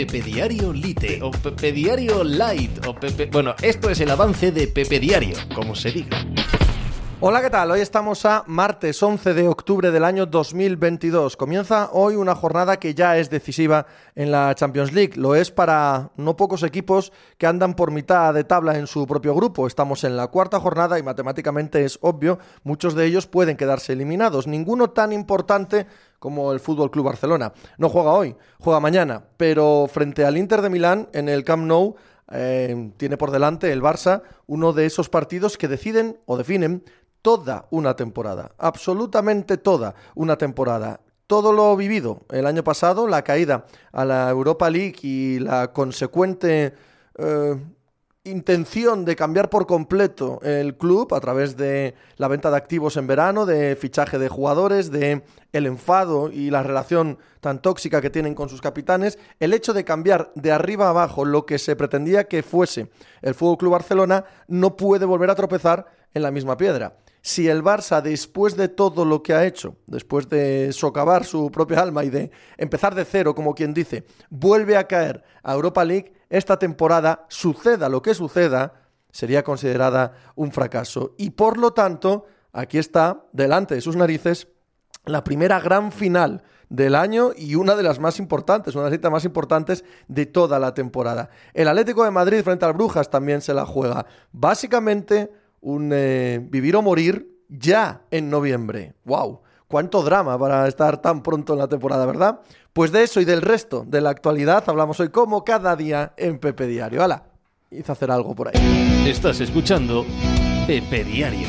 Pepe 0.00 0.22
Diario 0.22 0.72
Lite 0.72 1.20
o 1.22 1.30
Pepe 1.30 1.72
Diario 1.72 2.24
Light 2.24 2.86
o 2.86 2.94
Pepe... 2.94 3.26
Bueno, 3.26 3.54
esto 3.60 3.90
es 3.90 4.00
el 4.00 4.10
avance 4.10 4.50
de 4.50 4.66
Pepe 4.66 4.98
Diario, 4.98 5.36
como 5.54 5.74
se 5.74 5.92
diga. 5.92 6.24
Hola, 7.20 7.42
¿qué 7.42 7.50
tal? 7.50 7.70
Hoy 7.70 7.80
estamos 7.82 8.24
a 8.24 8.44
martes 8.46 9.02
11 9.02 9.34
de 9.34 9.46
octubre 9.46 9.90
del 9.90 10.04
año 10.04 10.24
2022. 10.24 11.36
Comienza 11.36 11.90
hoy 11.92 12.14
una 12.14 12.34
jornada 12.34 12.78
que 12.78 12.94
ya 12.94 13.18
es 13.18 13.28
decisiva 13.28 13.84
en 14.14 14.30
la 14.30 14.54
Champions 14.54 14.94
League. 14.94 15.16
Lo 15.16 15.34
es 15.34 15.50
para 15.50 16.12
no 16.16 16.34
pocos 16.34 16.62
equipos 16.62 17.12
que 17.36 17.46
andan 17.46 17.76
por 17.76 17.90
mitad 17.90 18.32
de 18.32 18.44
tabla 18.44 18.78
en 18.78 18.86
su 18.86 19.06
propio 19.06 19.34
grupo. 19.34 19.66
Estamos 19.66 20.02
en 20.04 20.16
la 20.16 20.28
cuarta 20.28 20.60
jornada 20.60 20.98
y 20.98 21.02
matemáticamente 21.02 21.84
es 21.84 21.98
obvio, 22.00 22.38
muchos 22.62 22.94
de 22.94 23.04
ellos 23.04 23.26
pueden 23.26 23.58
quedarse 23.58 23.92
eliminados. 23.92 24.46
Ninguno 24.46 24.88
tan 24.88 25.12
importante 25.12 25.86
como 26.20 26.52
el 26.52 26.60
Fútbol 26.60 26.92
Club 26.92 27.06
Barcelona. 27.06 27.52
No 27.78 27.88
juega 27.88 28.12
hoy, 28.12 28.36
juega 28.60 28.78
mañana, 28.78 29.24
pero 29.36 29.88
frente 29.92 30.24
al 30.24 30.36
Inter 30.36 30.62
de 30.62 30.70
Milán 30.70 31.08
en 31.12 31.28
el 31.28 31.42
Camp 31.42 31.64
Nou 31.64 31.96
eh, 32.30 32.92
tiene 32.96 33.16
por 33.16 33.32
delante 33.32 33.72
el 33.72 33.82
Barça 33.82 34.22
uno 34.46 34.72
de 34.72 34.86
esos 34.86 35.08
partidos 35.08 35.58
que 35.58 35.66
deciden 35.66 36.20
o 36.26 36.36
definen 36.36 36.84
toda 37.22 37.66
una 37.70 37.96
temporada, 37.96 38.52
absolutamente 38.58 39.56
toda 39.56 39.96
una 40.14 40.38
temporada. 40.38 41.00
Todo 41.26 41.52
lo 41.52 41.76
vivido 41.76 42.22
el 42.30 42.46
año 42.46 42.64
pasado, 42.64 43.06
la 43.06 43.22
caída 43.22 43.66
a 43.92 44.04
la 44.04 44.28
Europa 44.30 44.68
League 44.68 44.96
y 45.02 45.38
la 45.38 45.72
consecuente 45.72 46.74
eh, 47.18 47.56
intención 48.24 49.06
de 49.06 49.16
cambiar 49.16 49.48
por 49.48 49.66
completo 49.66 50.40
el 50.42 50.76
club 50.76 51.14
a 51.14 51.20
través 51.20 51.56
de 51.56 51.94
la 52.16 52.28
venta 52.28 52.50
de 52.50 52.56
activos 52.58 52.98
en 52.98 53.06
verano, 53.06 53.46
de 53.46 53.76
fichaje 53.76 54.18
de 54.18 54.28
jugadores, 54.28 54.90
de 54.90 55.22
el 55.52 55.66
enfado 55.66 56.30
y 56.30 56.50
la 56.50 56.62
relación 56.62 57.18
tan 57.40 57.62
tóxica 57.62 58.02
que 58.02 58.10
tienen 58.10 58.34
con 58.34 58.50
sus 58.50 58.60
capitanes, 58.60 59.18
el 59.38 59.54
hecho 59.54 59.72
de 59.72 59.84
cambiar 59.84 60.32
de 60.34 60.52
arriba 60.52 60.86
a 60.86 60.90
abajo 60.90 61.24
lo 61.24 61.46
que 61.46 61.58
se 61.58 61.76
pretendía 61.76 62.24
que 62.24 62.42
fuese 62.42 62.90
el 63.22 63.34
Fútbol 63.34 63.56
Club 63.56 63.72
Barcelona 63.72 64.24
no 64.48 64.76
puede 64.76 65.06
volver 65.06 65.30
a 65.30 65.34
tropezar 65.34 65.86
en 66.12 66.22
la 66.22 66.30
misma 66.30 66.58
piedra 66.58 66.96
si 67.22 67.48
el 67.48 67.62
Barça, 67.62 68.00
después 68.00 68.56
de 68.56 68.68
todo 68.68 69.04
lo 69.04 69.22
que 69.22 69.34
ha 69.34 69.44
hecho, 69.44 69.76
después 69.86 70.28
de 70.28 70.72
socavar 70.72 71.24
su 71.24 71.50
propia 71.50 71.80
alma 71.80 72.04
y 72.04 72.10
de 72.10 72.30
empezar 72.56 72.94
de 72.94 73.04
cero, 73.04 73.34
como 73.34 73.54
quien 73.54 73.74
dice, 73.74 74.04
vuelve 74.30 74.76
a 74.76 74.86
caer 74.86 75.22
a 75.42 75.52
Europa 75.52 75.84
League, 75.84 76.12
esta 76.30 76.58
temporada, 76.58 77.26
suceda 77.28 77.88
lo 77.88 78.02
que 78.02 78.14
suceda, 78.14 78.74
sería 79.10 79.42
considerada 79.42 80.14
un 80.36 80.52
fracaso. 80.52 81.14
Y 81.18 81.30
por 81.30 81.58
lo 81.58 81.72
tanto, 81.72 82.26
aquí 82.52 82.78
está, 82.78 83.24
delante 83.32 83.74
de 83.74 83.80
sus 83.80 83.96
narices, 83.96 84.48
la 85.04 85.24
primera 85.24 85.60
gran 85.60 85.92
final 85.92 86.42
del 86.68 86.94
año 86.94 87.32
y 87.36 87.56
una 87.56 87.74
de 87.74 87.82
las 87.82 87.98
más 87.98 88.18
importantes, 88.18 88.74
una 88.74 88.84
de 88.84 88.90
las 88.90 88.98
citas 88.98 89.10
más 89.10 89.24
importantes 89.24 89.84
de 90.08 90.26
toda 90.26 90.58
la 90.58 90.72
temporada. 90.72 91.30
El 91.52 91.68
Atlético 91.68 92.04
de 92.04 92.12
Madrid 92.12 92.42
frente 92.44 92.64
al 92.64 92.74
Brujas 92.74 93.10
también 93.10 93.40
se 93.40 93.52
la 93.52 93.66
juega. 93.66 94.06
Básicamente 94.30 95.32
un 95.60 95.90
eh, 95.92 96.40
vivir 96.42 96.76
o 96.76 96.82
morir 96.82 97.28
ya 97.48 98.02
en 98.10 98.30
noviembre. 98.30 98.94
¡Wow! 99.04 99.40
Cuánto 99.68 100.02
drama 100.02 100.38
para 100.38 100.66
estar 100.66 101.00
tan 101.00 101.22
pronto 101.22 101.52
en 101.52 101.60
la 101.60 101.68
temporada, 101.68 102.06
¿verdad? 102.06 102.40
Pues 102.72 102.92
de 102.92 103.02
eso 103.02 103.20
y 103.20 103.24
del 103.24 103.42
resto 103.42 103.84
de 103.86 104.00
la 104.00 104.10
actualidad 104.10 104.64
hablamos 104.66 104.98
hoy 105.00 105.10
como 105.10 105.44
cada 105.44 105.76
día 105.76 106.12
en 106.16 106.38
Pepe 106.38 106.66
Diario. 106.66 107.02
¡Hala! 107.02 107.24
Hice 107.70 107.92
hacer 107.92 108.10
algo 108.10 108.34
por 108.34 108.48
ahí. 108.48 109.04
Estás 109.06 109.40
escuchando 109.40 110.04
Pepe 110.66 111.04
Diario. 111.04 111.46